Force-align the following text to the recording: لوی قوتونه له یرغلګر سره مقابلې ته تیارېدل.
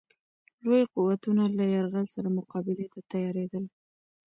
لوی 0.63 0.83
قوتونه 0.93 1.43
له 1.57 1.63
یرغلګر 1.73 2.05
سره 2.15 2.29
مقابلې 2.37 2.87
ته 2.93 2.99
تیارېدل. 3.11 3.63